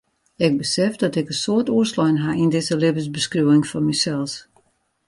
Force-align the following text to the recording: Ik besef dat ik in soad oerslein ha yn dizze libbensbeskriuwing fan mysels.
Ik 0.35 0.57
besef 0.57 0.95
dat 1.01 1.15
ik 1.19 1.27
in 1.31 1.39
soad 1.43 1.67
oerslein 1.75 2.17
ha 2.23 2.31
yn 2.43 2.53
dizze 2.55 2.75
libbensbeskriuwing 2.83 3.63
fan 3.71 3.85
mysels. 3.89 4.33